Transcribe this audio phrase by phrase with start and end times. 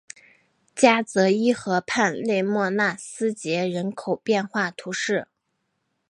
[0.75, 5.27] 加泽伊河畔勒莫纳斯捷人口变化图示